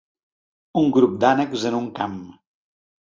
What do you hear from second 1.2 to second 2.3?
d'ànecs en un camp.